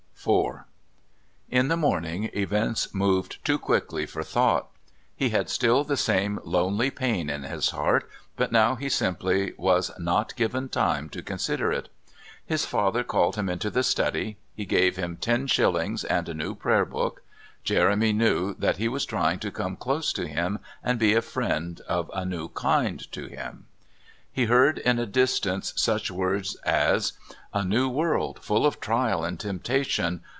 IV 0.23 0.59
In 1.49 1.67
the 1.67 1.75
morning 1.75 2.29
events 2.35 2.93
moved 2.93 3.43
too 3.43 3.57
quickly 3.57 4.05
for 4.05 4.21
thought. 4.21 4.67
He 5.15 5.29
had 5.29 5.49
still 5.49 5.83
the 5.83 5.97
same 5.97 6.39
lonely 6.43 6.91
pain 6.91 7.27
at 7.31 7.41
his 7.41 7.71
heart, 7.71 8.07
but 8.35 8.51
now 8.51 8.75
he 8.75 8.87
simply 8.87 9.53
was 9.57 9.89
not 9.97 10.35
given 10.35 10.69
time 10.69 11.09
to 11.09 11.23
consider 11.23 11.71
it. 11.71 11.89
His 12.45 12.67
father 12.67 13.03
called 13.03 13.35
him 13.35 13.49
into 13.49 13.71
the 13.71 13.81
study. 13.81 14.37
He 14.53 14.63
gave 14.65 14.95
him 14.95 15.17
ten 15.19 15.47
shillings 15.47 16.03
and 16.03 16.29
a 16.29 16.35
new 16.35 16.53
prayer 16.53 16.85
book. 16.85 17.23
Jeremy 17.63 18.13
knew 18.13 18.53
that 18.59 18.77
he 18.77 18.87
was 18.87 19.07
trying 19.07 19.39
to 19.39 19.49
come 19.49 19.75
close 19.75 20.13
to 20.13 20.27
him 20.27 20.59
and 20.83 20.99
be 20.99 21.15
a 21.15 21.23
friend 21.23 21.81
of 21.87 22.11
a 22.13 22.25
new 22.25 22.49
kind 22.49 23.11
to 23.11 23.25
him. 23.25 23.65
He 24.33 24.45
heard 24.45 24.77
in 24.77 24.97
a 24.97 25.05
distance 25.07 25.73
such 25.75 26.09
words 26.09 26.55
as:"... 26.63 27.11
a 27.53 27.65
new 27.65 27.89
world, 27.89 28.39
full 28.41 28.65
of 28.65 28.79
trial 28.79 29.25
and 29.25 29.37
temptation. 29.37 30.21